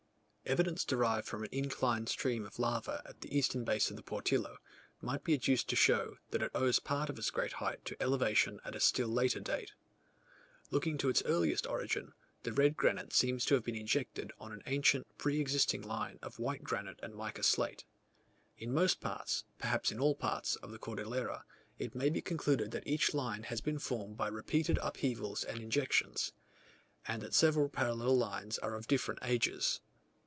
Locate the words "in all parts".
19.89-20.57